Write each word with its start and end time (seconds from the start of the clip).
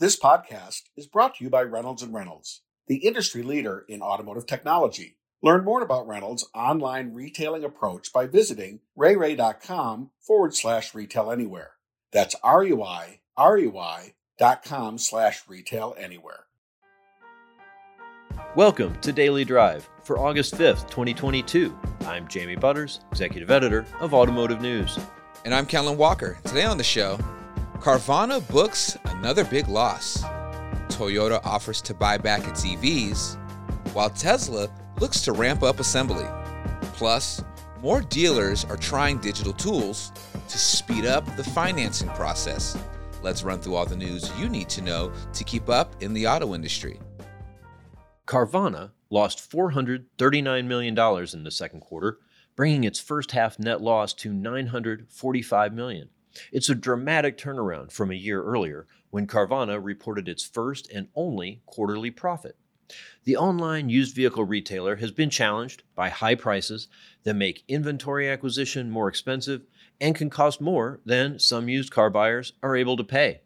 This 0.00 0.18
podcast 0.18 0.82
is 0.96 1.06
brought 1.06 1.36
to 1.36 1.44
you 1.44 1.50
by 1.50 1.62
Reynolds 1.62 2.02
and 2.02 2.12
Reynolds, 2.12 2.62
the 2.88 2.96
industry 2.96 3.44
leader 3.44 3.84
in 3.88 4.02
automotive 4.02 4.44
technology. 4.44 5.18
Learn 5.40 5.62
more 5.62 5.82
about 5.82 6.08
Reynolds' 6.08 6.44
online 6.52 7.14
retailing 7.14 7.62
approach 7.62 8.12
by 8.12 8.26
visiting 8.26 8.80
reyrey.com 8.98 10.10
forward 10.20 10.56
slash 10.56 10.96
retail 10.96 11.30
anywhere. 11.30 11.74
That's 12.12 12.34
R-U-I, 12.42 13.20
R-U-I 13.36 14.14
dot 14.36 14.64
com 14.64 14.98
slash 14.98 15.44
retail 15.46 15.94
anywhere. 15.96 16.46
Welcome 18.56 19.00
to 19.02 19.12
Daily 19.12 19.44
Drive 19.44 19.88
for 20.02 20.18
August 20.18 20.54
5th, 20.54 20.90
2022. 20.90 21.72
I'm 22.06 22.26
Jamie 22.26 22.56
Butters, 22.56 22.98
Executive 23.12 23.52
Editor 23.52 23.86
of 24.00 24.12
Automotive 24.12 24.60
News. 24.60 24.98
And 25.44 25.54
I'm 25.54 25.66
Kellen 25.66 25.96
Walker. 25.96 26.36
Today 26.44 26.64
on 26.64 26.78
the 26.78 26.82
show, 26.84 27.16
Carvana 27.84 28.40
books 28.48 28.96
another 29.04 29.44
big 29.44 29.68
loss. 29.68 30.22
Toyota 30.88 31.38
offers 31.44 31.82
to 31.82 31.92
buy 31.92 32.16
back 32.16 32.48
its 32.48 32.64
EVs, 32.64 33.36
while 33.92 34.08
Tesla 34.08 34.70
looks 35.02 35.20
to 35.20 35.32
ramp 35.32 35.62
up 35.62 35.80
assembly. 35.80 36.24
Plus, 36.94 37.44
more 37.82 38.00
dealers 38.00 38.64
are 38.64 38.78
trying 38.78 39.18
digital 39.18 39.52
tools 39.52 40.12
to 40.48 40.56
speed 40.56 41.04
up 41.04 41.26
the 41.36 41.44
financing 41.44 42.08
process. 42.14 42.74
Let's 43.22 43.42
run 43.42 43.60
through 43.60 43.74
all 43.74 43.84
the 43.84 43.96
news 43.96 44.32
you 44.38 44.48
need 44.48 44.70
to 44.70 44.80
know 44.80 45.12
to 45.34 45.44
keep 45.44 45.68
up 45.68 46.02
in 46.02 46.14
the 46.14 46.26
auto 46.26 46.54
industry. 46.54 46.98
Carvana 48.26 48.92
lost 49.10 49.50
$439 49.50 50.64
million 50.64 50.98
in 51.34 51.44
the 51.44 51.50
second 51.50 51.80
quarter, 51.80 52.16
bringing 52.56 52.84
its 52.84 52.98
first 52.98 53.32
half 53.32 53.58
net 53.58 53.82
loss 53.82 54.14
to 54.14 54.32
$945 54.32 55.74
million. 55.74 56.08
It's 56.52 56.68
a 56.68 56.74
dramatic 56.74 57.38
turnaround 57.38 57.92
from 57.92 58.10
a 58.10 58.16
year 58.16 58.42
earlier 58.42 58.86
when 59.10 59.26
Carvana 59.26 59.82
reported 59.82 60.28
its 60.28 60.44
first 60.44 60.90
and 60.90 61.08
only 61.14 61.62
quarterly 61.66 62.10
profit. 62.10 62.56
The 63.24 63.36
online 63.36 63.88
used 63.88 64.14
vehicle 64.14 64.44
retailer 64.44 64.96
has 64.96 65.10
been 65.10 65.30
challenged 65.30 65.82
by 65.94 66.10
high 66.10 66.34
prices 66.34 66.88
that 67.22 67.32
make 67.34 67.64
inventory 67.66 68.28
acquisition 68.28 68.90
more 68.90 69.08
expensive 69.08 69.62
and 70.00 70.14
can 70.14 70.28
cost 70.28 70.60
more 70.60 71.00
than 71.04 71.38
some 71.38 71.68
used 71.68 71.90
car 71.90 72.10
buyers 72.10 72.52
are 72.62 72.76
able 72.76 72.96
to 72.96 73.04
pay. 73.04 73.40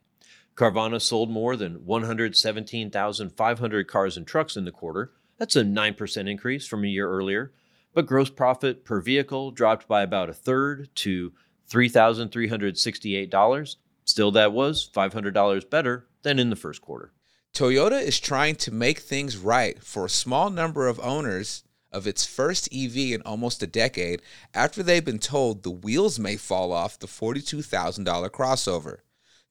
Carvana 0.57 1.01
sold 1.01 1.31
more 1.31 1.55
than 1.55 1.87
117,500 1.87 3.87
cars 3.87 4.17
and 4.17 4.27
trucks 4.27 4.57
in 4.57 4.65
the 4.65 4.73
quarter. 4.73 5.13
That's 5.39 5.55
a 5.55 5.63
9% 5.63 6.29
increase 6.29 6.67
from 6.67 6.83
a 6.83 6.89
year 6.89 7.09
earlier. 7.09 7.53
But 7.95 8.07
gross 8.07 8.31
profit 8.31 8.85
per 8.85 9.01
vehicle 9.01 9.53
dropped 9.53 9.87
by 9.87 10.03
about 10.03 10.29
a 10.29 10.35
third 10.35 10.89
to 10.97 11.33
$3,368. 11.71 13.77
Still, 14.05 14.31
that 14.33 14.53
was 14.53 14.91
$500 14.95 15.71
better 15.71 16.07
than 16.23 16.39
in 16.39 16.51
the 16.51 16.57
first 16.57 16.81
quarter. 16.81 17.13
Toyota 17.55 18.01
is 18.01 18.21
trying 18.21 18.55
to 18.57 18.71
make 18.71 19.01
things 19.01 19.37
right 19.37 19.83
for 19.83 20.05
a 20.05 20.11
small 20.11 20.51
number 20.51 20.87
of 20.87 21.01
owners 21.01 21.65
of 21.91 22.07
its 22.07 22.27
first 22.27 22.69
EV 22.73 22.97
in 22.97 23.23
almost 23.23 23.63
a 23.63 23.67
decade 23.67 24.23
after 24.55 24.83
they've 24.83 25.05
been 25.05 25.19
told 25.19 25.63
the 25.63 25.71
wheels 25.71 26.19
may 26.19 26.37
fall 26.37 26.73
off 26.73 26.99
the 26.99 27.07
$42,000 27.07 28.31
crossover. 28.31 28.99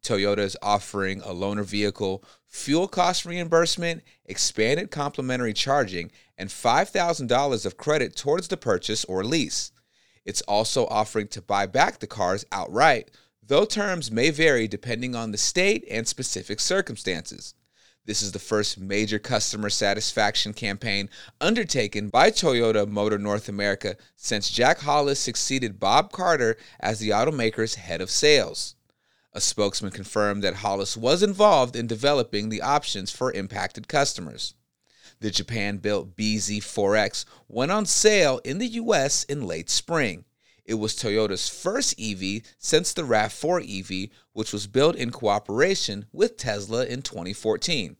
Toyota 0.04 0.40
is 0.40 0.58
offering 0.62 1.22
a 1.22 1.34
loaner 1.34 1.66
vehicle 1.66 2.24
fuel 2.46 2.88
cost 2.88 3.26
reimbursement, 3.26 4.04
expanded 4.26 4.92
complimentary 4.92 5.54
charging, 5.54 6.12
and 6.38 6.50
$5,000 6.50 7.66
of 7.66 7.78
credit 7.78 8.16
towards 8.16 8.48
the 8.48 8.58
purchase 8.58 9.04
or 9.06 9.24
lease. 9.24 9.72
It's 10.28 10.42
also 10.42 10.88
offering 10.88 11.30
to 11.30 11.42
buy 11.42 11.68
back 11.68 12.00
the 12.00 12.06
cars 12.06 12.46
outright, 12.52 13.12
though 13.42 13.64
terms 13.64 14.12
may 14.12 14.30
vary 14.30 14.68
depending 14.68 15.16
on 15.16 15.32
the 15.32 15.38
state 15.38 15.86
and 15.90 16.06
specific 16.06 16.60
circumstances. 16.60 17.54
This 18.04 18.22
is 18.22 18.34
the 18.34 18.40
first 18.40 18.78
major 18.78 19.20
customer 19.20 19.70
satisfaction 19.70 20.52
campaign 20.52 21.10
undertaken 21.40 22.10
by 22.10 22.32
Toyota 22.32 22.86
Motor 22.86 23.18
North 23.18 23.48
America 23.48 23.96
since 24.18 24.50
Jack 24.50 24.80
Hollis 24.80 25.18
succeeded 25.22 25.80
Bob 25.80 26.12
Carter 26.12 26.58
as 26.82 27.00
the 27.00 27.12
automaker's 27.12 27.76
head 27.76 28.02
of 28.02 28.12
sales. 28.12 28.76
A 29.32 29.40
spokesman 29.40 29.92
confirmed 29.92 30.44
that 30.44 30.56
Hollis 30.56 30.98
was 30.98 31.24
involved 31.24 31.78
in 31.78 31.88
developing 31.88 32.50
the 32.50 32.62
options 32.62 33.12
for 33.12 33.32
impacted 33.32 33.88
customers. 33.88 34.56
The 35.20 35.32
Japan 35.32 35.78
built 35.78 36.16
BZ4X 36.16 37.26
went 37.48 37.72
on 37.72 37.86
sale 37.86 38.40
in 38.44 38.60
the 38.60 38.68
US 38.68 39.24
in 39.24 39.48
late 39.48 39.70
spring. 39.70 40.26
It 40.64 40.76
was 40.76 40.94
Toyota's 40.94 41.48
first 41.50 42.00
EV 42.00 42.42
since 42.58 42.94
the 42.94 43.04
RAV4 43.04 43.64
EV, 43.80 44.10
which 44.34 44.52
was 44.52 44.68
built 44.68 44.96
in 44.96 45.12
cooperation 45.12 46.06
with 46.12 46.38
Tesla 46.38 46.86
in 46.86 47.02
2014. 47.02 47.96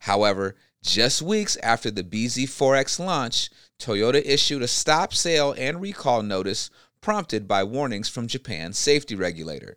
However, 0.00 0.56
just 0.82 1.20
weeks 1.22 1.56
after 1.62 1.90
the 1.90 2.02
BZ4X 2.02 2.98
launch, 2.98 3.50
Toyota 3.78 4.22
issued 4.24 4.62
a 4.62 4.68
stop 4.68 5.12
sale 5.12 5.54
and 5.58 5.80
recall 5.80 6.22
notice 6.22 6.70
prompted 7.00 7.46
by 7.46 7.62
warnings 7.62 8.08
from 8.08 8.26
Japan's 8.26 8.78
safety 8.78 9.14
regulator. 9.14 9.76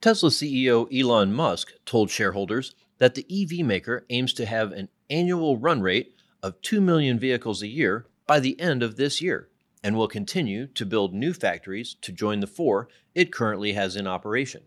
Tesla 0.00 0.30
CEO 0.30 0.88
Elon 0.92 1.32
Musk 1.32 1.72
told 1.84 2.10
shareholders 2.10 2.74
that 2.98 3.14
the 3.14 3.26
EV 3.30 3.64
maker 3.64 4.04
aims 4.10 4.32
to 4.34 4.46
have 4.46 4.72
an 4.72 4.88
annual 5.10 5.58
run 5.58 5.80
rate 5.80 6.14
of 6.42 6.60
2 6.62 6.80
million 6.80 7.18
vehicles 7.18 7.62
a 7.62 7.68
year 7.68 8.06
by 8.26 8.40
the 8.40 8.58
end 8.60 8.82
of 8.82 8.96
this 8.96 9.20
year 9.20 9.48
and 9.82 9.96
will 9.96 10.08
continue 10.08 10.66
to 10.66 10.86
build 10.86 11.12
new 11.12 11.32
factories 11.32 11.94
to 12.00 12.10
join 12.10 12.40
the 12.40 12.46
four 12.46 12.88
it 13.14 13.32
currently 13.32 13.74
has 13.74 13.96
in 13.96 14.06
operation. 14.06 14.62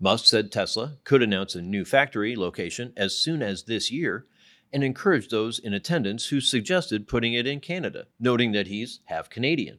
Musk 0.00 0.26
said 0.26 0.50
Tesla 0.50 0.96
could 1.04 1.22
announce 1.22 1.54
a 1.54 1.62
new 1.62 1.84
factory 1.84 2.34
location 2.34 2.92
as 2.96 3.16
soon 3.16 3.42
as 3.42 3.62
this 3.64 3.90
year 3.90 4.26
and 4.72 4.82
encouraged 4.82 5.30
those 5.30 5.60
in 5.60 5.72
attendance 5.72 6.26
who 6.26 6.40
suggested 6.40 7.06
putting 7.06 7.32
it 7.32 7.46
in 7.46 7.60
Canada, 7.60 8.06
noting 8.18 8.50
that 8.52 8.66
he's 8.66 9.00
half 9.04 9.30
Canadian. 9.30 9.78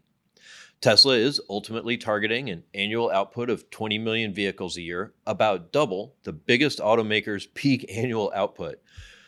Tesla 0.80 1.16
is 1.16 1.42
ultimately 1.50 1.98
targeting 1.98 2.50
an 2.50 2.64
annual 2.74 3.10
output 3.10 3.50
of 3.50 3.70
20 3.70 3.98
million 3.98 4.34
vehicles 4.34 4.78
a 4.78 4.82
year, 4.82 5.14
about 5.26 5.72
double 5.72 6.16
the 6.24 6.34
biggest 6.34 6.80
automaker's 6.80 7.46
peak 7.48 7.86
annual 7.90 8.32
output 8.34 8.80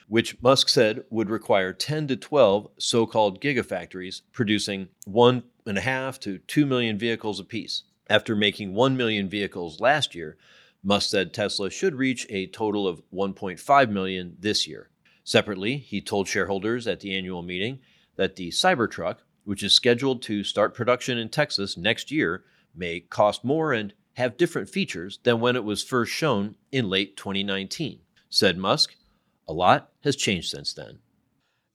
which 0.07 0.41
Musk 0.41 0.69
said 0.69 1.03
would 1.09 1.29
require 1.29 1.73
10 1.73 2.07
to 2.07 2.15
12 2.15 2.69
so 2.77 3.05
called 3.05 3.41
gigafactories 3.41 4.21
producing 4.31 4.87
1.5 5.07 6.19
to 6.19 6.37
2 6.39 6.65
million 6.65 6.97
vehicles 6.97 7.39
apiece. 7.39 7.83
After 8.09 8.35
making 8.35 8.73
1 8.73 8.95
million 8.95 9.29
vehicles 9.29 9.81
last 9.81 10.15
year, 10.15 10.37
Musk 10.83 11.09
said 11.09 11.33
Tesla 11.33 11.69
should 11.69 11.95
reach 11.95 12.25
a 12.29 12.47
total 12.47 12.87
of 12.87 13.01
1.5 13.13 13.89
million 13.89 14.37
this 14.39 14.65
year. 14.67 14.89
Separately, 15.23 15.77
he 15.77 15.99
told 15.99 16.27
shareholders 16.27 16.87
at 16.87 17.01
the 17.01 17.15
annual 17.15 17.41
meeting 17.41 17.79
that 18.15 18.37
the 18.37 18.49
Cybertruck, 18.49 19.17
which 19.43 19.61
is 19.61 19.73
scheduled 19.73 20.21
to 20.21 20.43
start 20.43 20.73
production 20.73 21.17
in 21.17 21.27
Texas 21.27 21.75
next 21.75 22.11
year, 22.11 22.45
may 22.73 23.01
cost 23.01 23.43
more 23.43 23.73
and 23.73 23.93
have 24.13 24.37
different 24.37 24.69
features 24.69 25.19
than 25.23 25.41
when 25.41 25.57
it 25.57 25.65
was 25.65 25.83
first 25.83 26.13
shown 26.13 26.55
in 26.71 26.89
late 26.89 27.17
2019. 27.17 27.99
Said 28.29 28.57
Musk, 28.57 28.95
a 29.47 29.53
lot 29.53 29.91
has 30.03 30.15
changed 30.15 30.49
since 30.49 30.73
then. 30.73 30.99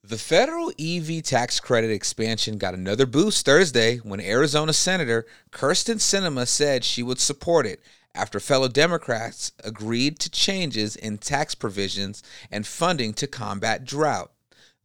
The 0.05 0.19
federal 0.19 0.73
EV 0.81 1.23
tax 1.23 1.61
credit 1.61 1.91
expansion 1.91 2.59
got 2.59 2.75
another 2.75 3.07
boost 3.07 3.45
Thursday 3.45 3.99
when 3.99 4.21
Arizona 4.21 4.73
Senator 4.73 5.27
Kyrsten 5.53 5.97
Sinema 5.97 6.49
said 6.49 6.83
she 6.83 7.05
would 7.05 7.21
support 7.21 7.67
it 7.67 7.81
after 8.15 8.41
fellow 8.41 8.69
Democrats 8.69 9.53
agreed 9.63 10.19
to 10.19 10.31
changes 10.31 10.97
in 10.97 11.19
tax 11.19 11.55
provisions 11.55 12.23
and 12.51 12.67
funding 12.67 13.15
to 13.15 13.27
combat 13.27 13.85
drought. 13.85 14.33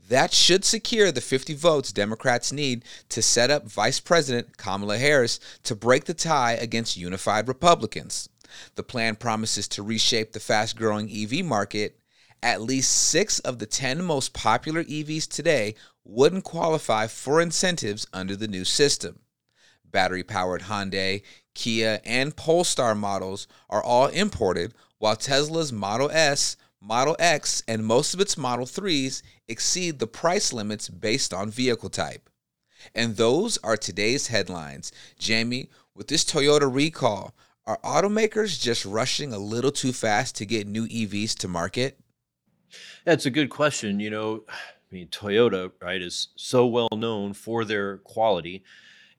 That 0.07 0.31
should 0.31 0.63
secure 0.63 1.11
the 1.11 1.19
50 1.19 1.55
votes 1.55 1.91
Democrats 1.91 2.53
need 2.53 2.85
to 3.09 3.21
set 3.21 3.51
up 3.51 3.67
Vice 3.67 3.99
President 3.99 4.55
Kamala 4.55 4.97
Harris 4.97 5.39
to 5.63 5.75
break 5.75 6.05
the 6.05 6.13
tie 6.13 6.53
against 6.53 6.95
unified 6.95 7.47
Republicans. 7.47 8.29
The 8.75 8.83
plan 8.83 9.15
promises 9.15 9.67
to 9.69 9.83
reshape 9.83 10.31
the 10.31 10.39
fast 10.39 10.77
growing 10.77 11.11
EV 11.11 11.43
market 11.43 11.99
at 12.43 12.61
least 12.61 12.91
six 12.91 13.39
of 13.39 13.59
the 13.59 13.65
10 13.65 14.03
most 14.03 14.33
popular 14.33 14.83
EVs 14.83 15.27
today 15.27 15.75
wouldn't 16.03 16.43
qualify 16.43 17.07
for 17.07 17.41
incentives 17.41 18.07
under 18.13 18.35
the 18.35 18.47
new 18.47 18.63
system. 18.63 19.19
Battery 19.85 20.23
powered 20.23 20.63
Hyundai, 20.63 21.23
Kia, 21.53 21.99
and 22.05 22.35
Polestar 22.35 22.93
models 22.93 23.47
are 23.69 23.83
all 23.83 24.07
imported, 24.07 24.73
while 24.99 25.15
Tesla's 25.15 25.71
Model 25.71 26.09
S, 26.11 26.57
Model 26.81 27.15
X, 27.19 27.63
and 27.67 27.85
most 27.85 28.13
of 28.13 28.21
its 28.21 28.37
Model 28.37 28.65
3s 28.65 29.21
exceed 29.47 29.99
the 29.99 30.07
price 30.07 30.53
limits 30.53 30.89
based 30.89 31.33
on 31.33 31.49
vehicle 31.49 31.89
type. 31.89 32.29
And 32.93 33.15
those 33.15 33.57
are 33.63 33.77
today's 33.77 34.27
headlines. 34.27 34.91
Jamie, 35.17 35.69
with 35.95 36.07
this 36.07 36.23
Toyota 36.23 36.73
recall, 36.73 37.33
are 37.65 37.79
automakers 37.83 38.61
just 38.61 38.85
rushing 38.85 39.33
a 39.33 39.39
little 39.39 39.71
too 39.71 39.91
fast 39.91 40.35
to 40.35 40.45
get 40.45 40.67
new 40.67 40.87
EVs 40.87 41.35
to 41.39 41.47
market? 41.47 41.99
That's 43.05 43.25
a 43.25 43.31
good 43.31 43.49
question. 43.49 43.99
You 43.99 44.09
know, 44.09 44.43
I 44.49 44.95
mean, 44.95 45.07
Toyota, 45.09 45.71
right, 45.81 46.01
is 46.01 46.29
so 46.35 46.65
well 46.65 46.89
known 46.95 47.33
for 47.33 47.65
their 47.65 47.97
quality. 47.97 48.63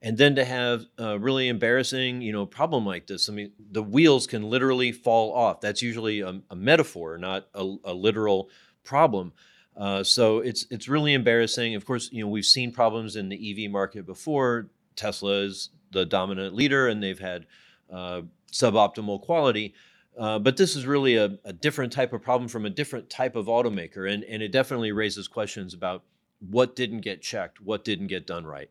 and 0.01 0.17
then 0.17 0.35
to 0.35 0.45
have 0.45 0.85
a 0.97 1.19
really 1.19 1.47
embarrassing 1.47 2.21
you 2.21 2.31
know 2.31 2.45
problem 2.45 2.85
like 2.85 3.07
this 3.07 3.29
i 3.29 3.33
mean 3.33 3.51
the 3.71 3.83
wheels 3.83 4.27
can 4.27 4.43
literally 4.49 4.91
fall 4.91 5.33
off 5.33 5.59
that's 5.61 5.81
usually 5.81 6.21
a, 6.21 6.41
a 6.49 6.55
metaphor 6.55 7.17
not 7.17 7.47
a, 7.53 7.75
a 7.83 7.93
literal 7.93 8.49
problem 8.83 9.33
uh, 9.77 10.03
so 10.03 10.39
it's 10.39 10.65
it's 10.71 10.87
really 10.87 11.13
embarrassing 11.13 11.75
of 11.75 11.85
course 11.85 12.09
you 12.11 12.23
know 12.23 12.29
we've 12.29 12.45
seen 12.45 12.71
problems 12.71 13.15
in 13.15 13.29
the 13.29 13.65
ev 13.65 13.71
market 13.71 14.05
before 14.05 14.69
tesla 14.95 15.41
is 15.41 15.69
the 15.91 16.05
dominant 16.05 16.55
leader 16.55 16.87
and 16.87 17.01
they've 17.03 17.19
had 17.19 17.45
uh, 17.91 18.21
suboptimal 18.51 19.21
quality 19.21 19.73
uh, 20.19 20.37
but 20.37 20.57
this 20.57 20.75
is 20.75 20.85
really 20.85 21.15
a, 21.15 21.37
a, 21.45 21.53
different 21.53 21.91
type 21.93 22.13
of 22.13 22.21
problem 22.21 22.47
from 22.47 22.65
a 22.65 22.69
different 22.69 23.09
type 23.09 23.35
of 23.35 23.47
automaker 23.47 24.11
and, 24.11 24.23
and 24.25 24.43
it 24.43 24.51
definitely 24.51 24.91
raises 24.91 25.27
questions 25.27 25.73
about 25.73 26.03
what 26.39 26.75
didn't 26.75 27.01
get 27.01 27.21
checked 27.21 27.59
what 27.61 27.83
didn't 27.83 28.07
get 28.07 28.27
done 28.27 28.45
right 28.45 28.69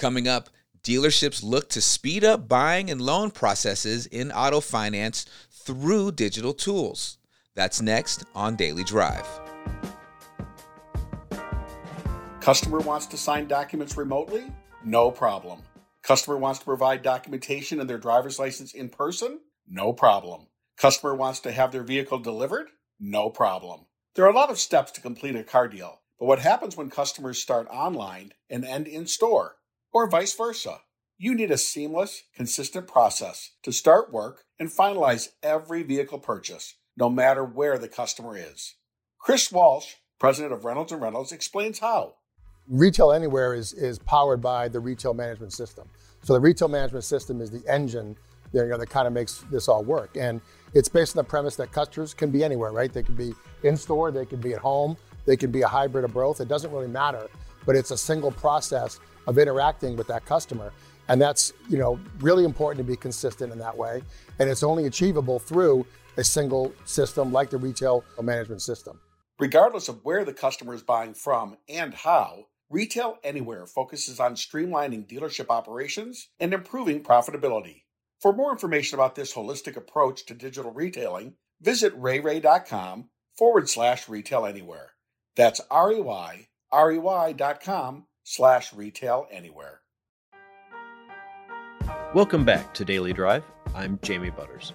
Coming 0.00 0.26
up, 0.26 0.48
dealerships 0.82 1.44
look 1.44 1.68
to 1.68 1.82
speed 1.82 2.24
up 2.24 2.48
buying 2.48 2.90
and 2.90 3.02
loan 3.02 3.30
processes 3.30 4.06
in 4.06 4.32
auto 4.32 4.60
finance 4.60 5.26
through 5.50 6.12
digital 6.12 6.54
tools. 6.54 7.18
That's 7.54 7.82
next 7.82 8.24
on 8.34 8.56
Daily 8.56 8.82
Drive. 8.82 9.28
Customer 12.40 12.78
wants 12.78 13.04
to 13.08 13.18
sign 13.18 13.46
documents 13.46 13.98
remotely? 13.98 14.50
No 14.82 15.10
problem. 15.10 15.60
Customer 16.02 16.38
wants 16.38 16.60
to 16.60 16.64
provide 16.64 17.02
documentation 17.02 17.78
and 17.78 17.90
their 17.90 17.98
driver's 17.98 18.38
license 18.38 18.72
in 18.72 18.88
person? 18.88 19.40
No 19.68 19.92
problem. 19.92 20.46
Customer 20.80 21.14
wants 21.14 21.40
to 21.40 21.52
have 21.52 21.72
their 21.72 21.82
vehicle 21.82 22.18
delivered? 22.18 22.68
No 22.98 23.28
problem. 23.28 23.80
There 24.14 24.24
are 24.24 24.30
a 24.30 24.34
lot 24.34 24.50
of 24.50 24.58
steps 24.58 24.90
to 24.92 25.02
complete 25.02 25.36
a 25.36 25.44
car 25.44 25.68
deal, 25.68 26.00
but 26.18 26.24
what 26.24 26.38
happens 26.38 26.74
when 26.74 26.88
customers 26.88 27.38
start 27.38 27.68
online 27.68 28.32
and 28.48 28.64
end 28.64 28.88
in 28.88 29.06
store? 29.06 29.56
or 29.92 30.08
vice 30.08 30.34
versa. 30.34 30.80
You 31.18 31.34
need 31.34 31.50
a 31.50 31.58
seamless, 31.58 32.22
consistent 32.34 32.86
process 32.86 33.50
to 33.64 33.72
start 33.72 34.12
work 34.12 34.44
and 34.58 34.70
finalize 34.70 35.30
every 35.42 35.82
vehicle 35.82 36.20
purchase, 36.20 36.76
no 36.96 37.10
matter 37.10 37.44
where 37.44 37.76
the 37.76 37.88
customer 37.88 38.36
is. 38.36 38.76
Chris 39.18 39.50
Walsh, 39.52 39.94
president 40.18 40.52
of 40.52 40.64
Reynolds 40.64 40.92
and 40.92 41.02
Reynolds, 41.02 41.32
explains 41.32 41.80
how. 41.80 42.14
Retail 42.68 43.12
Anywhere 43.12 43.52
is, 43.52 43.72
is 43.72 43.98
powered 43.98 44.40
by 44.40 44.68
the 44.68 44.80
retail 44.80 45.12
management 45.12 45.52
system. 45.52 45.88
So 46.22 46.32
the 46.32 46.40
retail 46.40 46.68
management 46.68 47.04
system 47.04 47.40
is 47.40 47.50
the 47.50 47.68
engine 47.68 48.16
you 48.52 48.66
know, 48.66 48.78
that 48.78 48.90
kind 48.90 49.06
of 49.06 49.12
makes 49.12 49.44
this 49.50 49.68
all 49.68 49.84
work. 49.84 50.16
And 50.16 50.40
it's 50.74 50.88
based 50.88 51.16
on 51.16 51.24
the 51.24 51.28
premise 51.28 51.56
that 51.56 51.72
customers 51.72 52.14
can 52.14 52.30
be 52.30 52.44
anywhere, 52.44 52.72
right? 52.72 52.92
They 52.92 53.02
can 53.02 53.14
be 53.14 53.34
in 53.62 53.76
store, 53.76 54.10
they 54.10 54.26
can 54.26 54.40
be 54.40 54.54
at 54.54 54.60
home, 54.60 54.96
they 55.24 55.36
can 55.36 55.50
be 55.50 55.62
a 55.62 55.68
hybrid 55.68 56.04
of 56.04 56.12
both. 56.12 56.40
It 56.40 56.48
doesn't 56.48 56.70
really 56.70 56.88
matter, 56.88 57.28
but 57.66 57.76
it's 57.76 57.90
a 57.90 57.98
single 57.98 58.30
process 58.30 59.00
of 59.26 59.38
interacting 59.38 59.96
with 59.96 60.06
that 60.08 60.24
customer. 60.24 60.72
And 61.08 61.20
that's, 61.20 61.52
you 61.68 61.78
know, 61.78 61.98
really 62.20 62.44
important 62.44 62.86
to 62.86 62.90
be 62.90 62.96
consistent 62.96 63.52
in 63.52 63.58
that 63.58 63.76
way. 63.76 64.02
And 64.38 64.48
it's 64.48 64.62
only 64.62 64.86
achievable 64.86 65.38
through 65.38 65.84
a 66.16 66.24
single 66.24 66.72
system 66.84 67.32
like 67.32 67.50
the 67.50 67.58
retail 67.58 68.04
management 68.22 68.62
system. 68.62 69.00
Regardless 69.38 69.88
of 69.88 70.04
where 70.04 70.24
the 70.24 70.32
customer 70.32 70.74
is 70.74 70.82
buying 70.82 71.14
from 71.14 71.56
and 71.68 71.94
how, 71.94 72.46
Retail 72.68 73.18
Anywhere 73.24 73.66
focuses 73.66 74.20
on 74.20 74.36
streamlining 74.36 75.08
dealership 75.08 75.46
operations 75.48 76.28
and 76.38 76.54
improving 76.54 77.02
profitability. 77.02 77.82
For 78.20 78.34
more 78.34 78.52
information 78.52 78.98
about 78.98 79.14
this 79.14 79.32
holistic 79.32 79.78
approach 79.78 80.26
to 80.26 80.34
digital 80.34 80.72
retailing, 80.72 81.36
visit 81.62 81.98
reyrey.com 81.98 83.08
forward 83.34 83.70
slash 83.70 84.10
retail 84.10 84.44
anywhere. 84.44 84.90
That's 85.36 85.62
R 85.70 85.90
E 85.90 86.02
Y, 86.02 86.48
R 86.70 86.92
E 86.92 86.98
Y 86.98 87.32
dot 87.32 87.62
com 87.62 88.04
slash 88.22 88.74
retail 88.74 89.26
anywhere. 89.30 89.80
Welcome 92.12 92.44
back 92.44 92.74
to 92.74 92.84
Daily 92.84 93.14
Drive. 93.14 93.42
I'm 93.74 93.98
Jamie 94.02 94.28
Butters. 94.28 94.74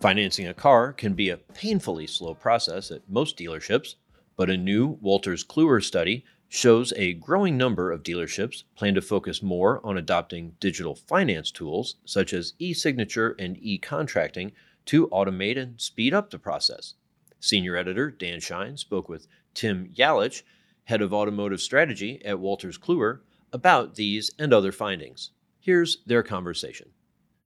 Financing 0.00 0.46
a 0.46 0.54
car 0.54 0.92
can 0.92 1.14
be 1.14 1.30
a 1.30 1.38
painfully 1.38 2.06
slow 2.06 2.34
process 2.34 2.92
at 2.92 3.02
most 3.08 3.36
dealerships, 3.36 3.96
but 4.36 4.48
a 4.48 4.56
new 4.56 4.96
Wolters 4.98 5.44
Kluwer 5.44 5.82
study 5.82 6.24
shows 6.52 6.92
a 6.96 7.14
growing 7.14 7.56
number 7.56 7.92
of 7.92 8.02
dealerships 8.02 8.64
plan 8.74 8.92
to 8.92 9.00
focus 9.00 9.40
more 9.40 9.80
on 9.86 9.96
adopting 9.96 10.52
digital 10.58 10.96
finance 10.96 11.52
tools 11.52 11.94
such 12.04 12.32
as 12.32 12.54
e 12.58 12.74
signature 12.74 13.36
and 13.38 13.56
e 13.60 13.78
contracting 13.78 14.50
to 14.84 15.06
automate 15.08 15.56
and 15.56 15.80
speed 15.80 16.12
up 16.12 16.28
the 16.28 16.38
process. 16.38 16.94
Senior 17.38 17.76
editor 17.76 18.10
Dan 18.10 18.40
Shine 18.40 18.76
spoke 18.76 19.08
with 19.08 19.28
Tim 19.54 19.92
Yalich, 19.96 20.42
head 20.84 21.00
of 21.00 21.14
automotive 21.14 21.60
strategy 21.60 22.20
at 22.24 22.36
Wolters 22.36 22.78
Kluwer, 22.78 23.20
about 23.52 23.94
these 23.94 24.28
and 24.36 24.52
other 24.52 24.72
findings. 24.72 25.30
Here's 25.60 25.98
their 26.04 26.24
conversation. 26.24 26.90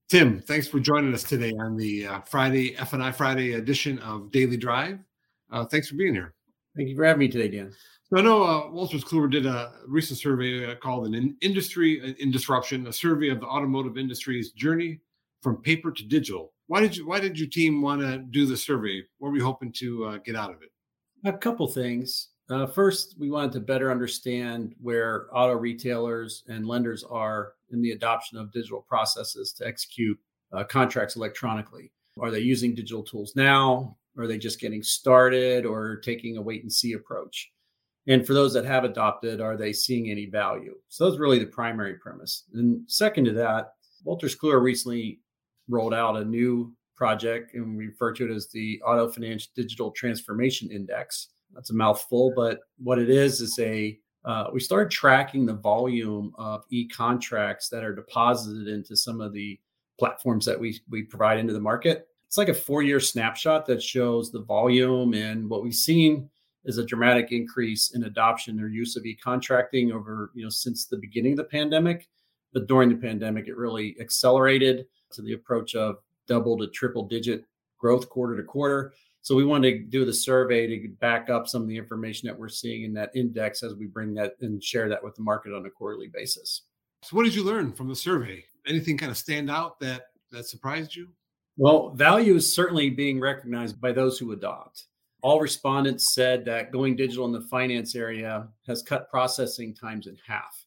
Tim, 0.08 0.40
thanks 0.40 0.66
for 0.66 0.80
joining 0.80 1.12
us 1.12 1.24
today 1.24 1.52
on 1.60 1.76
the 1.76 2.06
uh, 2.06 2.20
Friday 2.22 2.74
F&I 2.78 3.12
Friday 3.12 3.52
edition 3.52 3.98
of 3.98 4.30
Daily 4.30 4.56
Drive. 4.56 4.98
Uh, 5.50 5.66
thanks 5.66 5.88
for 5.88 5.96
being 5.96 6.14
here. 6.14 6.32
Thank 6.74 6.88
you 6.88 6.96
for 6.96 7.04
having 7.04 7.20
me 7.20 7.28
today, 7.28 7.48
Dan. 7.48 7.72
I 8.16 8.20
know 8.20 8.42
uh, 8.44 8.70
Wolters 8.70 9.02
Kluwer 9.02 9.30
did 9.30 9.44
a 9.44 9.72
recent 9.86 10.20
survey 10.20 10.70
uh, 10.70 10.76
called 10.76 11.06
"An 11.06 11.36
Industry 11.40 12.00
uh, 12.00 12.14
in 12.20 12.30
Disruption," 12.30 12.86
a 12.86 12.92
survey 12.92 13.28
of 13.28 13.40
the 13.40 13.46
automotive 13.46 13.98
industry's 13.98 14.52
journey 14.52 15.00
from 15.42 15.56
paper 15.62 15.90
to 15.90 16.04
digital. 16.04 16.52
Why 16.68 16.80
did 16.80 16.96
you 16.96 17.06
Why 17.06 17.18
did 17.18 17.38
your 17.38 17.48
team 17.48 17.82
want 17.82 18.02
to 18.02 18.18
do 18.18 18.46
the 18.46 18.56
survey? 18.56 19.02
What 19.18 19.30
were 19.30 19.36
you 19.36 19.44
hoping 19.44 19.72
to 19.72 20.04
uh, 20.04 20.16
get 20.18 20.36
out 20.36 20.50
of 20.50 20.62
it? 20.62 20.70
A 21.24 21.32
couple 21.32 21.66
things. 21.66 22.28
Uh, 22.50 22.66
first, 22.66 23.16
we 23.18 23.30
wanted 23.30 23.52
to 23.52 23.60
better 23.60 23.90
understand 23.90 24.74
where 24.80 25.26
auto 25.32 25.54
retailers 25.54 26.44
and 26.46 26.68
lenders 26.68 27.02
are 27.02 27.54
in 27.70 27.80
the 27.80 27.92
adoption 27.92 28.38
of 28.38 28.52
digital 28.52 28.82
processes 28.82 29.52
to 29.54 29.66
execute 29.66 30.18
uh, 30.52 30.62
contracts 30.62 31.16
electronically. 31.16 31.90
Are 32.20 32.30
they 32.30 32.40
using 32.40 32.74
digital 32.74 33.02
tools 33.02 33.34
now? 33.34 33.96
Are 34.18 34.26
they 34.26 34.38
just 34.38 34.60
getting 34.60 34.82
started 34.82 35.66
or 35.66 35.96
taking 35.96 36.36
a 36.36 36.42
wait 36.42 36.62
and 36.62 36.72
see 36.72 36.92
approach? 36.92 37.50
And 38.06 38.26
for 38.26 38.34
those 38.34 38.52
that 38.52 38.66
have 38.66 38.84
adopted, 38.84 39.40
are 39.40 39.56
they 39.56 39.72
seeing 39.72 40.10
any 40.10 40.26
value? 40.26 40.74
So 40.88 41.08
that's 41.08 41.18
really 41.18 41.38
the 41.38 41.46
primary 41.46 41.94
premise. 41.94 42.44
And 42.52 42.82
second 42.86 43.24
to 43.26 43.32
that, 43.32 43.72
Wolters 44.04 44.36
Kluwer 44.36 44.62
recently 44.62 45.20
rolled 45.68 45.94
out 45.94 46.16
a 46.16 46.24
new 46.24 46.74
project, 46.96 47.54
and 47.54 47.76
we 47.76 47.86
refer 47.86 48.12
to 48.12 48.30
it 48.30 48.34
as 48.34 48.48
the 48.48 48.80
Auto 48.86 49.10
Finance 49.10 49.48
Digital 49.54 49.90
Transformation 49.90 50.70
Index 50.70 51.28
that's 51.54 51.70
a 51.70 51.74
mouthful, 51.74 52.32
but 52.34 52.60
what 52.78 52.98
it 52.98 53.08
is 53.08 53.40
is 53.40 53.58
a 53.58 53.98
uh, 54.24 54.48
we 54.54 54.60
started 54.60 54.90
tracking 54.90 55.44
the 55.44 55.52
volume 55.52 56.32
of 56.38 56.64
e-contracts 56.70 57.68
that 57.68 57.84
are 57.84 57.94
deposited 57.94 58.68
into 58.68 58.96
some 58.96 59.20
of 59.20 59.34
the 59.34 59.60
platforms 59.98 60.46
that 60.46 60.58
we 60.58 60.80
we 60.90 61.02
provide 61.02 61.38
into 61.38 61.52
the 61.52 61.60
market. 61.60 62.08
It's 62.26 62.38
like 62.38 62.48
a 62.48 62.54
four-year 62.54 63.00
snapshot 63.00 63.66
that 63.66 63.82
shows 63.82 64.32
the 64.32 64.42
volume, 64.42 65.14
and 65.14 65.48
what 65.48 65.62
we've 65.62 65.74
seen 65.74 66.28
is 66.64 66.78
a 66.78 66.84
dramatic 66.84 67.32
increase 67.32 67.90
in 67.90 68.04
adoption 68.04 68.60
or 68.60 68.68
use 68.68 68.96
of 68.96 69.04
e-contracting 69.04 69.92
over 69.92 70.30
you 70.34 70.42
know 70.42 70.50
since 70.50 70.86
the 70.86 70.96
beginning 70.96 71.32
of 71.32 71.38
the 71.38 71.44
pandemic. 71.44 72.08
But 72.52 72.68
during 72.68 72.88
the 72.88 72.96
pandemic, 72.96 73.48
it 73.48 73.56
really 73.56 73.96
accelerated 74.00 74.86
to 75.12 75.22
the 75.22 75.32
approach 75.32 75.74
of 75.74 75.96
double 76.26 76.56
to 76.58 76.68
triple 76.68 77.06
digit 77.06 77.44
growth 77.78 78.08
quarter 78.08 78.36
to 78.36 78.42
quarter. 78.42 78.94
So 79.22 79.34
we 79.34 79.44
wanted 79.44 79.72
to 79.72 79.78
do 79.84 80.04
the 80.04 80.12
survey 80.12 80.66
to 80.66 80.88
back 81.00 81.30
up 81.30 81.48
some 81.48 81.62
of 81.62 81.68
the 81.68 81.76
information 81.76 82.26
that 82.28 82.38
we're 82.38 82.48
seeing 82.48 82.84
in 82.84 82.92
that 82.94 83.10
index 83.14 83.62
as 83.62 83.74
we 83.74 83.86
bring 83.86 84.14
that 84.14 84.34
and 84.40 84.62
share 84.62 84.88
that 84.88 85.02
with 85.02 85.14
the 85.16 85.22
market 85.22 85.54
on 85.54 85.64
a 85.66 85.70
quarterly 85.70 86.08
basis. 86.08 86.62
So 87.02 87.16
what 87.16 87.24
did 87.24 87.34
you 87.34 87.42
learn 87.42 87.72
from 87.72 87.88
the 87.88 87.96
survey? 87.96 88.44
Anything 88.66 88.96
kind 88.96 89.10
of 89.10 89.18
stand 89.18 89.50
out 89.50 89.80
that 89.80 90.06
that 90.30 90.46
surprised 90.46 90.94
you? 90.94 91.08
Well, 91.56 91.90
value 91.90 92.34
is 92.34 92.54
certainly 92.54 92.90
being 92.90 93.20
recognized 93.20 93.80
by 93.80 93.92
those 93.92 94.18
who 94.18 94.32
adopt. 94.32 94.86
All 95.24 95.40
respondents 95.40 96.12
said 96.12 96.44
that 96.44 96.70
going 96.70 96.96
digital 96.96 97.24
in 97.24 97.32
the 97.32 97.40
finance 97.40 97.94
area 97.94 98.46
has 98.66 98.82
cut 98.82 99.08
processing 99.08 99.74
times 99.74 100.06
in 100.06 100.18
half. 100.26 100.66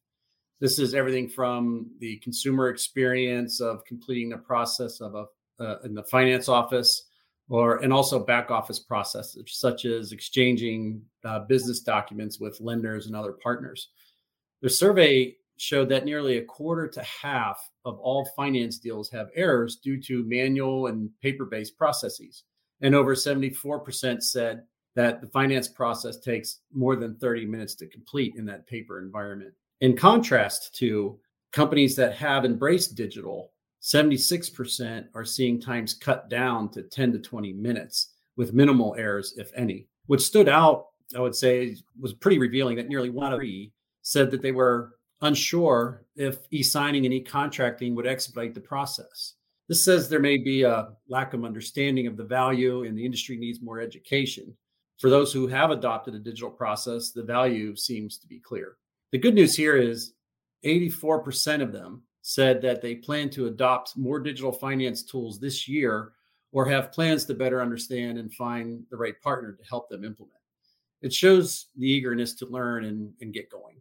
This 0.60 0.80
is 0.80 0.96
everything 0.96 1.30
from 1.30 1.92
the 2.00 2.18
consumer 2.24 2.70
experience 2.70 3.62
of 3.62 3.86
completing 3.86 4.30
the 4.30 4.38
process 4.40 5.00
of 5.00 5.14
a 5.14 5.26
uh, 5.64 5.78
in 5.84 5.94
the 5.94 6.02
finance 6.06 6.50
office 6.50 7.04
or 7.50 7.84
and 7.84 7.94
also 7.94 8.18
back 8.18 8.50
office 8.50 8.80
processes 8.80 9.44
such 9.46 9.86
as 9.86 10.12
exchanging 10.12 11.04
uh, 11.24 11.42
business 11.42 11.82
documents 11.82 12.40
with 12.40 12.60
lenders 12.60 13.06
and 13.06 13.16
other 13.16 13.34
partners. 13.34 13.90
The 14.64 14.72
survey 14.72 15.36
showed 15.58 15.90
that 15.90 16.04
nearly 16.04 16.40
a 16.40 16.46
quarter 16.46 16.88
to 16.88 17.04
half 17.04 17.60
of 17.86 18.00
all 18.00 18.28
finance 18.36 18.80
deals 18.80 19.12
have 19.12 19.30
errors 19.36 19.76
due 19.76 20.02
to 20.02 20.24
manual 20.24 20.88
and 20.88 21.12
paper-based 21.22 21.78
processes, 21.78 22.44
and 22.82 22.96
over 22.96 23.16
74% 23.16 24.22
said 24.22 24.64
that 24.96 25.22
the 25.22 25.28
finance 25.28 25.68
process 25.68 26.18
takes 26.18 26.60
more 26.74 26.96
than 26.96 27.16
30 27.16 27.46
minutes 27.46 27.76
to 27.76 27.88
complete 27.88 28.36
in 28.36 28.46
that 28.46 28.68
paper 28.68 29.00
environment. 29.00 29.54
In 29.82 29.96
contrast 29.96 30.74
to 30.76 31.20
companies 31.52 31.96
that 31.96 32.16
have 32.16 32.46
embraced 32.46 32.96
digital 32.96 33.52
76% 33.82 35.06
are 35.14 35.24
seeing 35.24 35.62
times 35.62 35.94
cut 35.94 36.30
down 36.30 36.70
to 36.70 36.84
10 36.84 37.14
to 37.14 37.20
20 37.20 37.54
minutes 37.54 38.10
with 38.36 38.54
minimal 38.54 38.96
errors, 38.98 39.34
if 39.38 39.52
any. 39.56 39.88
What 40.08 40.22
stood 40.22 40.50
out, 40.50 40.88
I 41.16 41.20
would 41.20 41.36
say, 41.36 41.78
was 42.00 42.14
pretty 42.14 42.40
revealing 42.40 42.76
that 42.78 42.90
nearly 42.90 43.10
one 43.10 43.32
of 43.32 43.40
three 43.40 43.72
said 44.02 44.32
that 44.32 44.42
they 44.42 44.52
were 44.52 44.96
unsure 45.22 46.04
if 46.16 46.40
e 46.52 46.62
signing 46.62 47.06
and 47.06 47.14
e 47.14 47.22
contracting 47.22 47.96
would 47.96 48.08
expedite 48.08 48.54
the 48.54 48.60
process. 48.60 49.34
This 49.68 49.84
says 49.84 50.08
there 50.08 50.20
may 50.20 50.38
be 50.38 50.64
a 50.64 50.90
lack 51.10 51.34
of 51.34 51.44
understanding 51.44 52.08
of 52.08 52.16
the 52.16 52.24
value 52.24 52.86
and 52.86 52.98
the 52.98 53.06
industry 53.06 53.36
needs 53.36 53.62
more 53.62 53.82
education. 53.82 54.56
For 54.98 55.10
those 55.10 55.34
who 55.34 55.48
have 55.48 55.72
adopted 55.72 56.16
a 56.16 56.20
digital 56.20 56.50
process, 56.50 57.12
the 57.12 57.24
value 57.24 57.76
seems 57.76 58.18
to 58.20 58.28
be 58.28 58.40
clear. 58.40 58.78
The 59.12 59.18
good 59.18 59.36
news 59.36 59.56
here 59.56 59.76
is 59.76 60.14
84% 60.66 61.62
of 61.62 61.72
them 61.72 62.04
said 62.22 62.62
that 62.62 62.82
they 62.82 62.96
plan 62.96 63.30
to 63.32 63.48
adopt 63.48 63.98
more 63.98 64.20
digital 64.20 64.52
finance 64.52 65.04
tools 65.04 65.40
this 65.40 65.68
year 65.68 66.14
or 66.52 66.68
have 66.68 66.92
plans 66.92 67.26
to 67.26 67.34
better 67.34 67.62
understand 67.62 68.18
and 68.18 68.34
find 68.34 68.84
the 68.90 68.98
right 68.98 69.22
partner 69.22 69.52
to 69.52 69.64
help 69.70 69.90
them 69.90 70.04
implement. 70.04 70.40
It 71.02 71.14
shows 71.14 71.68
the 71.78 71.88
eagerness 71.88 72.34
to 72.36 72.46
learn 72.48 72.86
and, 72.86 73.14
and 73.22 73.34
get 73.34 73.52
going. 73.52 73.76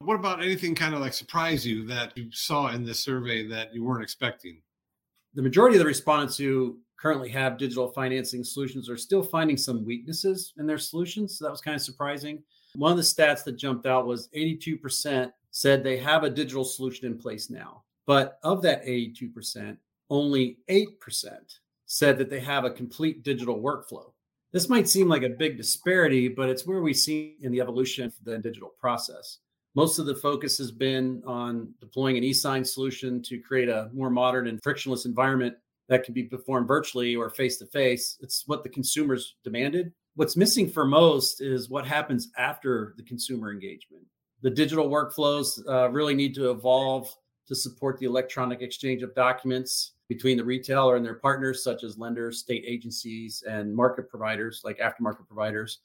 What 0.00 0.16
about 0.16 0.42
anything 0.42 0.74
kind 0.74 0.94
of 0.94 1.00
like 1.00 1.14
surprise 1.14 1.66
you 1.66 1.86
that 1.86 2.16
you 2.16 2.30
saw 2.32 2.68
in 2.68 2.84
this 2.84 3.00
survey 3.00 3.46
that 3.48 3.74
you 3.74 3.84
weren't 3.84 4.02
expecting? 4.02 4.60
The 5.36 5.42
majority 5.42 5.76
of 5.76 5.80
the 5.80 5.86
respondents 5.86 6.38
who 6.38 6.78
currently 6.98 7.28
have 7.28 7.58
digital 7.58 7.92
financing 7.92 8.42
solutions 8.42 8.88
are 8.88 8.96
still 8.96 9.22
finding 9.22 9.58
some 9.58 9.84
weaknesses 9.84 10.54
in 10.56 10.66
their 10.66 10.78
solutions. 10.78 11.36
So 11.36 11.44
that 11.44 11.50
was 11.50 11.60
kind 11.60 11.74
of 11.74 11.82
surprising. 11.82 12.42
One 12.74 12.90
of 12.90 12.96
the 12.96 13.02
stats 13.02 13.44
that 13.44 13.58
jumped 13.58 13.84
out 13.84 14.06
was 14.06 14.30
82% 14.34 15.30
said 15.50 15.84
they 15.84 15.98
have 15.98 16.24
a 16.24 16.30
digital 16.30 16.64
solution 16.64 17.06
in 17.06 17.18
place 17.18 17.50
now. 17.50 17.82
But 18.06 18.38
of 18.44 18.62
that 18.62 18.86
82%, 18.86 19.76
only 20.08 20.56
8% 20.70 20.86
said 21.84 22.16
that 22.16 22.30
they 22.30 22.40
have 22.40 22.64
a 22.64 22.70
complete 22.70 23.22
digital 23.22 23.60
workflow. 23.60 24.12
This 24.52 24.70
might 24.70 24.88
seem 24.88 25.06
like 25.06 25.22
a 25.22 25.28
big 25.28 25.58
disparity, 25.58 26.28
but 26.28 26.48
it's 26.48 26.66
where 26.66 26.80
we 26.80 26.94
see 26.94 27.36
in 27.42 27.52
the 27.52 27.60
evolution 27.60 28.06
of 28.06 28.14
the 28.24 28.38
digital 28.38 28.70
process. 28.80 29.40
Most 29.76 29.98
of 29.98 30.06
the 30.06 30.14
focus 30.14 30.56
has 30.56 30.72
been 30.72 31.22
on 31.26 31.68
deploying 31.80 32.16
an 32.16 32.24
e-sign 32.24 32.64
solution 32.64 33.20
to 33.24 33.38
create 33.38 33.68
a 33.68 33.90
more 33.92 34.08
modern 34.08 34.46
and 34.46 34.58
frictionless 34.62 35.04
environment 35.04 35.54
that 35.90 36.02
can 36.02 36.14
be 36.14 36.22
performed 36.22 36.66
virtually 36.66 37.14
or 37.14 37.28
face 37.28 37.58
to 37.58 37.66
face. 37.66 38.16
It's 38.22 38.44
what 38.46 38.62
the 38.62 38.70
consumers 38.70 39.34
demanded. 39.44 39.92
What's 40.14 40.34
missing 40.34 40.70
for 40.70 40.86
most 40.86 41.42
is 41.42 41.68
what 41.68 41.86
happens 41.86 42.30
after 42.38 42.94
the 42.96 43.02
consumer 43.02 43.52
engagement. 43.52 44.02
The 44.40 44.48
digital 44.48 44.88
workflows 44.88 45.60
uh, 45.68 45.90
really 45.90 46.14
need 46.14 46.34
to 46.36 46.50
evolve 46.50 47.14
to 47.46 47.54
support 47.54 47.98
the 47.98 48.06
electronic 48.06 48.62
exchange 48.62 49.02
of 49.02 49.14
documents 49.14 49.92
between 50.08 50.38
the 50.38 50.44
retailer 50.44 50.96
and 50.96 51.04
their 51.04 51.16
partners, 51.16 51.62
such 51.62 51.84
as 51.84 51.98
lenders, 51.98 52.38
state 52.38 52.64
agencies, 52.66 53.44
and 53.46 53.76
market 53.76 54.08
providers 54.08 54.62
like 54.64 54.78
aftermarket 54.78 55.26
providers. 55.28 55.80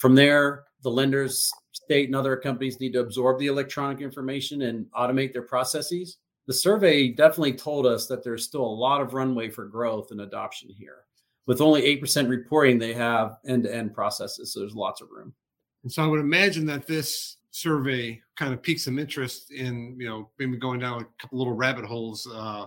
From 0.00 0.14
there, 0.14 0.64
the 0.82 0.90
lenders, 0.90 1.52
state, 1.72 2.08
and 2.08 2.16
other 2.16 2.34
companies 2.34 2.80
need 2.80 2.94
to 2.94 3.00
absorb 3.00 3.38
the 3.38 3.48
electronic 3.48 4.00
information 4.00 4.62
and 4.62 4.86
automate 4.98 5.34
their 5.34 5.42
processes. 5.42 6.16
The 6.46 6.54
survey 6.54 7.08
definitely 7.08 7.52
told 7.52 7.84
us 7.84 8.06
that 8.06 8.24
there's 8.24 8.44
still 8.44 8.64
a 8.64 8.66
lot 8.66 9.02
of 9.02 9.12
runway 9.12 9.50
for 9.50 9.66
growth 9.66 10.10
and 10.10 10.22
adoption 10.22 10.70
here. 10.70 11.04
With 11.46 11.60
only 11.60 11.82
8% 12.00 12.30
reporting, 12.30 12.78
they 12.78 12.94
have 12.94 13.36
end 13.46 13.64
to 13.64 13.74
end 13.74 13.92
processes. 13.92 14.54
So 14.54 14.60
there's 14.60 14.74
lots 14.74 15.02
of 15.02 15.10
room. 15.10 15.34
And 15.82 15.92
so 15.92 16.02
I 16.02 16.06
would 16.06 16.20
imagine 16.20 16.64
that 16.66 16.86
this 16.86 17.36
survey 17.50 18.22
kind 18.36 18.54
of 18.54 18.62
piqued 18.62 18.80
some 18.80 18.98
interest 18.98 19.50
in, 19.50 19.96
you 19.98 20.08
know, 20.08 20.30
maybe 20.38 20.56
going 20.56 20.80
down 20.80 21.02
a 21.02 21.06
couple 21.20 21.38
little 21.38 21.54
rabbit 21.54 21.84
holes 21.84 22.26
uh, 22.34 22.66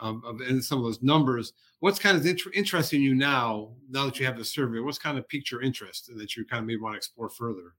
of, 0.00 0.22
in 0.46 0.62
some 0.62 0.78
of 0.78 0.84
those 0.84 1.02
numbers. 1.02 1.52
What's 1.80 1.98
kind 1.98 2.16
of 2.16 2.26
inter- 2.26 2.50
interesting 2.54 3.02
you 3.02 3.14
now, 3.14 3.70
now 3.88 4.04
that 4.06 4.18
you 4.18 4.26
have 4.26 4.38
the 4.38 4.44
survey? 4.44 4.80
What's 4.80 4.98
kind 4.98 5.18
of 5.18 5.28
piqued 5.28 5.50
your 5.50 5.62
interest 5.62 6.10
that 6.16 6.36
you 6.36 6.44
kind 6.44 6.60
of 6.60 6.66
maybe 6.66 6.80
want 6.80 6.94
to 6.94 6.98
explore 6.98 7.28
further? 7.28 7.74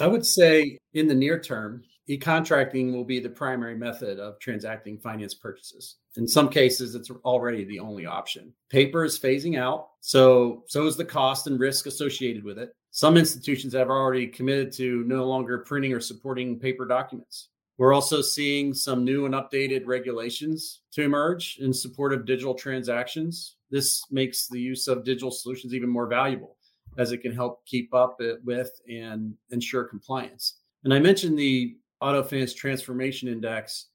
I 0.00 0.06
would 0.06 0.24
say 0.24 0.78
in 0.94 1.08
the 1.08 1.14
near 1.14 1.38
term, 1.38 1.82
e-contracting 2.06 2.92
will 2.92 3.04
be 3.04 3.20
the 3.20 3.28
primary 3.28 3.76
method 3.76 4.18
of 4.18 4.38
transacting 4.40 4.98
finance 4.98 5.34
purchases. 5.34 5.96
In 6.16 6.26
some 6.26 6.48
cases, 6.48 6.94
it's 6.94 7.10
already 7.24 7.64
the 7.64 7.78
only 7.78 8.06
option. 8.06 8.52
Paper 8.70 9.04
is 9.04 9.18
phasing 9.18 9.58
out, 9.58 9.90
so 10.00 10.64
so 10.66 10.86
is 10.86 10.96
the 10.96 11.04
cost 11.04 11.46
and 11.46 11.60
risk 11.60 11.86
associated 11.86 12.42
with 12.42 12.58
it. 12.58 12.74
Some 12.90 13.16
institutions 13.16 13.72
have 13.74 13.90
already 13.90 14.26
committed 14.26 14.72
to 14.72 15.04
no 15.04 15.24
longer 15.24 15.58
printing 15.58 15.92
or 15.92 16.00
supporting 16.00 16.58
paper 16.58 16.84
documents. 16.84 17.49
We're 17.80 17.94
also 17.94 18.20
seeing 18.20 18.74
some 18.74 19.06
new 19.06 19.24
and 19.24 19.34
updated 19.34 19.86
regulations 19.86 20.82
to 20.92 21.02
emerge 21.02 21.56
in 21.62 21.72
support 21.72 22.12
of 22.12 22.26
digital 22.26 22.52
transactions. 22.52 23.56
This 23.70 24.04
makes 24.10 24.48
the 24.48 24.60
use 24.60 24.86
of 24.86 25.02
digital 25.02 25.30
solutions 25.30 25.72
even 25.72 25.88
more 25.88 26.06
valuable 26.06 26.58
as 26.98 27.10
it 27.10 27.22
can 27.22 27.32
help 27.32 27.64
keep 27.64 27.94
up 27.94 28.20
with 28.44 28.70
and 28.86 29.32
ensure 29.48 29.84
compliance. 29.84 30.58
And 30.84 30.92
I 30.92 30.98
mentioned 30.98 31.38
the 31.38 31.78
Auto 32.02 32.22
Finance 32.22 32.52
Transformation 32.52 33.28
Index. 33.28 33.86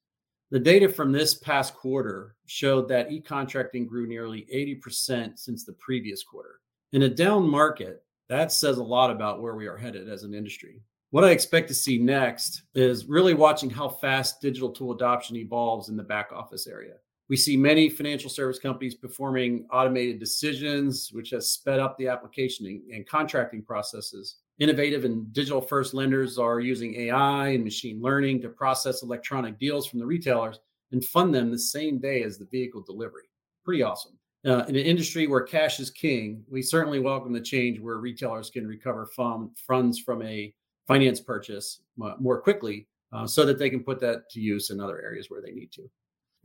The 0.49 0.57
data 0.57 0.89
from 0.89 1.11
this 1.11 1.35
past 1.35 1.75
quarter 1.75 2.37
showed 2.47 2.89
that 2.89 3.11
e 3.11 3.21
contracting 3.21 3.85
grew 3.85 4.07
nearly 4.07 4.47
80% 4.51 5.37
since 5.37 5.63
the 5.63 5.73
previous 5.73 6.23
quarter. 6.23 6.59
In 6.93 7.03
a 7.03 7.09
down 7.09 7.47
market, 7.47 8.03
that 8.29 8.51
says 8.51 8.79
a 8.79 8.83
lot 8.83 9.11
about 9.11 9.43
where 9.43 9.53
we 9.53 9.67
are 9.67 9.77
headed 9.77 10.09
as 10.09 10.23
an 10.23 10.33
industry. 10.33 10.81
What 11.15 11.23
I 11.23 11.31
expect 11.31 11.69
to 11.69 11.73
see 11.73 11.97
next 11.97 12.63
is 12.73 13.05
really 13.05 13.33
watching 13.33 13.69
how 13.69 13.87
fast 13.87 14.41
digital 14.41 14.69
tool 14.69 14.91
adoption 14.91 15.37
evolves 15.37 15.87
in 15.87 15.95
the 15.95 16.03
back 16.03 16.33
office 16.33 16.67
area. 16.67 16.95
We 17.29 17.37
see 17.37 17.55
many 17.55 17.87
financial 17.87 18.29
service 18.29 18.59
companies 18.59 18.95
performing 18.95 19.65
automated 19.71 20.19
decisions, 20.19 21.11
which 21.13 21.29
has 21.29 21.53
sped 21.53 21.79
up 21.79 21.97
the 21.97 22.09
application 22.09 22.83
and 22.93 23.07
contracting 23.07 23.63
processes. 23.63 24.39
Innovative 24.59 25.05
and 25.05 25.31
digital 25.31 25.61
first 25.61 25.93
lenders 25.93 26.37
are 26.37 26.59
using 26.59 26.93
AI 26.95 27.47
and 27.47 27.63
machine 27.63 28.01
learning 28.01 28.41
to 28.41 28.49
process 28.49 29.01
electronic 29.01 29.57
deals 29.57 29.87
from 29.87 29.99
the 29.99 30.05
retailers 30.05 30.59
and 30.91 31.05
fund 31.05 31.33
them 31.33 31.49
the 31.49 31.57
same 31.57 31.97
day 31.97 32.23
as 32.23 32.37
the 32.37 32.49
vehicle 32.51 32.81
delivery. 32.81 33.29
Pretty 33.63 33.83
awesome. 33.83 34.19
Uh, 34.45 34.65
in 34.67 34.75
an 34.75 34.85
industry 34.85 35.27
where 35.27 35.43
cash 35.43 35.79
is 35.79 35.89
king, 35.89 36.43
we 36.51 36.61
certainly 36.61 36.99
welcome 36.99 37.31
the 37.31 37.39
change 37.39 37.79
where 37.79 37.99
retailers 37.99 38.49
can 38.49 38.67
recover 38.67 39.07
funds 39.15 39.97
from 39.97 40.21
a 40.21 40.53
finance 40.87 41.19
purchase 41.19 41.81
more 41.97 42.41
quickly 42.41 42.87
uh, 43.11 43.25
so 43.25 43.45
that 43.45 43.57
they 43.57 43.69
can 43.69 43.83
put 43.83 43.99
that 43.99 44.29
to 44.29 44.39
use 44.39 44.69
in 44.69 44.79
other 44.79 45.01
areas 45.01 45.29
where 45.29 45.41
they 45.41 45.51
need 45.51 45.71
to 45.71 45.89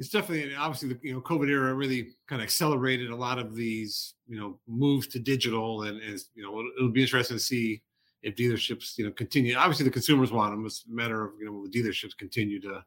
it's 0.01 0.09
definitely 0.09 0.55
obviously 0.55 0.89
the 0.89 0.99
you 1.03 1.13
know 1.13 1.21
COVID 1.21 1.51
era 1.51 1.75
really 1.75 2.09
kind 2.27 2.41
of 2.41 2.45
accelerated 2.45 3.11
a 3.11 3.17
lot 3.17 3.39
of 3.39 3.55
these 3.55 4.15
you 4.27 4.41
know 4.41 4.59
moves 4.67 5.07
to 5.09 5.19
digital, 5.19 5.83
and 5.83 6.01
is 6.03 6.31
you 6.35 6.43
know 6.43 6.65
it'll 6.79 6.91
be 6.91 7.03
interesting 7.03 7.37
to 7.37 7.43
see 7.43 7.83
if 8.23 8.35
dealerships 8.35 8.97
you 8.97 9.05
know 9.05 9.13
continue. 9.13 9.55
Obviously, 9.57 9.85
the 9.85 9.91
consumers 9.91 10.33
want 10.33 10.53
them. 10.53 10.65
It's 10.65 10.87
a 10.91 10.95
matter 10.95 11.23
of 11.23 11.33
you 11.39 11.45
know 11.45 11.67
the 11.67 11.71
dealerships 11.71 12.17
continue 12.17 12.63
to 12.63 12.83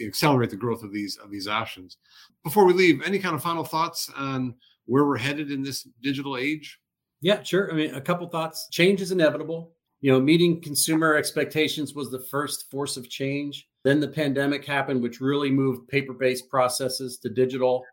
accelerate 0.00 0.50
the 0.50 0.56
growth 0.56 0.82
of 0.82 0.92
these 0.92 1.16
of 1.18 1.30
these 1.30 1.46
options. 1.46 1.98
Before 2.42 2.64
we 2.64 2.72
leave, 2.72 3.02
any 3.06 3.20
kind 3.20 3.36
of 3.36 3.42
final 3.42 3.64
thoughts 3.64 4.10
on 4.16 4.56
where 4.86 5.04
we're 5.04 5.18
headed 5.18 5.52
in 5.52 5.62
this 5.62 5.86
digital 6.02 6.36
age? 6.36 6.80
Yeah, 7.20 7.44
sure. 7.44 7.70
I 7.70 7.76
mean, 7.76 7.94
a 7.94 8.00
couple 8.00 8.28
thoughts. 8.28 8.66
Change 8.72 9.00
is 9.00 9.12
inevitable 9.12 9.76
you 10.02 10.10
know, 10.10 10.20
meeting 10.20 10.60
consumer 10.60 11.14
expectations 11.14 11.94
was 11.94 12.10
the 12.10 12.18
first 12.18 12.68
force 12.70 12.96
of 12.96 13.08
change. 13.08 13.68
Then 13.84 14.00
the 14.00 14.08
pandemic 14.08 14.64
happened, 14.64 15.00
which 15.00 15.20
really 15.20 15.50
moved 15.50 15.88
paper 15.88 16.12
based 16.12 16.50
processes 16.50 17.18
to 17.18 17.28
digital. 17.28 17.84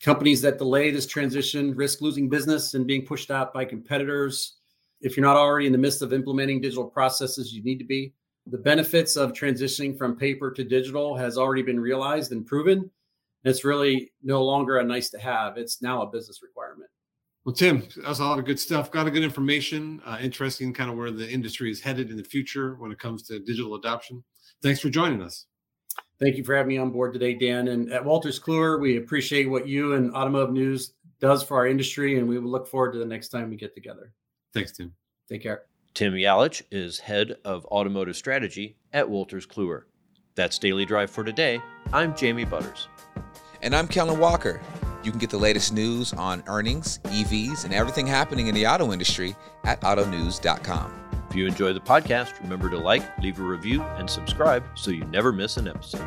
Companies 0.00 0.40
that 0.42 0.58
delay 0.58 0.92
this 0.92 1.06
transition 1.06 1.74
risk 1.74 2.00
losing 2.00 2.28
business 2.28 2.74
and 2.74 2.86
being 2.86 3.04
pushed 3.04 3.32
out 3.32 3.52
by 3.52 3.64
competitors. 3.64 4.58
If 5.00 5.16
you're 5.16 5.26
not 5.26 5.36
already 5.36 5.66
in 5.66 5.72
the 5.72 5.78
midst 5.78 6.02
of 6.02 6.12
implementing 6.12 6.60
digital 6.60 6.88
processes, 6.88 7.52
you 7.52 7.64
need 7.64 7.78
to 7.78 7.84
be. 7.84 8.14
The 8.46 8.58
benefits 8.58 9.16
of 9.16 9.32
transitioning 9.32 9.98
from 9.98 10.16
paper 10.16 10.52
to 10.52 10.62
digital 10.62 11.16
has 11.16 11.36
already 11.36 11.62
been 11.62 11.80
realized 11.80 12.30
and 12.30 12.46
proven. 12.46 12.90
It's 13.44 13.64
really 13.64 14.12
no 14.22 14.44
longer 14.44 14.78
a 14.78 14.84
nice 14.84 15.10
to 15.10 15.18
have, 15.18 15.56
it's 15.58 15.82
now 15.82 16.02
a 16.02 16.10
business 16.10 16.42
requirement. 16.42 16.59
Well, 17.44 17.54
Tim, 17.54 17.82
that's 18.04 18.18
a 18.18 18.24
lot 18.24 18.38
of 18.38 18.44
good 18.44 18.60
stuff. 18.60 18.90
Got 18.90 19.06
a 19.06 19.10
good 19.10 19.22
information. 19.22 20.02
Uh, 20.04 20.18
interesting, 20.20 20.74
kind 20.74 20.90
of 20.90 20.96
where 20.96 21.10
the 21.10 21.28
industry 21.28 21.70
is 21.70 21.80
headed 21.80 22.10
in 22.10 22.16
the 22.16 22.24
future 22.24 22.74
when 22.74 22.92
it 22.92 22.98
comes 22.98 23.22
to 23.24 23.38
digital 23.38 23.76
adoption. 23.76 24.22
Thanks 24.62 24.80
for 24.80 24.90
joining 24.90 25.22
us. 25.22 25.46
Thank 26.18 26.36
you 26.36 26.44
for 26.44 26.54
having 26.54 26.68
me 26.68 26.78
on 26.78 26.90
board 26.90 27.14
today, 27.14 27.32
Dan. 27.32 27.68
And 27.68 27.90
at 27.90 28.04
Wolters 28.04 28.38
Kluwer, 28.38 28.78
we 28.78 28.98
appreciate 28.98 29.48
what 29.48 29.66
you 29.66 29.94
and 29.94 30.14
Automotive 30.14 30.52
News 30.52 30.92
does 31.18 31.42
for 31.42 31.56
our 31.56 31.66
industry, 31.66 32.18
and 32.18 32.28
we 32.28 32.38
will 32.38 32.50
look 32.50 32.68
forward 32.68 32.92
to 32.92 32.98
the 32.98 33.06
next 33.06 33.30
time 33.30 33.48
we 33.48 33.56
get 33.56 33.74
together. 33.74 34.12
Thanks, 34.52 34.72
Tim. 34.72 34.92
Take 35.28 35.42
care. 35.42 35.62
Tim 35.94 36.12
Yalich 36.12 36.62
is 36.70 36.98
head 36.98 37.36
of 37.44 37.64
automotive 37.66 38.16
strategy 38.16 38.76
at 38.92 39.08
Wolters 39.08 39.46
Kluwer. 39.46 39.84
That's 40.34 40.58
Daily 40.58 40.84
Drive 40.84 41.10
for 41.10 41.24
today. 41.24 41.60
I'm 41.92 42.14
Jamie 42.14 42.44
Butters. 42.44 42.88
And 43.62 43.74
I'm 43.74 43.88
Kellen 43.88 44.18
Walker. 44.18 44.60
You 45.02 45.10
can 45.10 45.18
get 45.18 45.30
the 45.30 45.38
latest 45.38 45.72
news 45.72 46.12
on 46.12 46.42
earnings, 46.46 46.98
EVs, 47.04 47.64
and 47.64 47.72
everything 47.72 48.06
happening 48.06 48.48
in 48.48 48.54
the 48.54 48.66
auto 48.66 48.92
industry 48.92 49.34
at 49.64 49.80
autonews.com. 49.80 50.92
If 51.30 51.36
you 51.36 51.46
enjoy 51.46 51.72
the 51.72 51.80
podcast, 51.80 52.40
remember 52.42 52.68
to 52.70 52.78
like, 52.78 53.18
leave 53.18 53.38
a 53.38 53.42
review, 53.42 53.82
and 53.82 54.10
subscribe 54.10 54.64
so 54.74 54.90
you 54.90 55.04
never 55.04 55.32
miss 55.32 55.56
an 55.56 55.68
episode. 55.68 56.06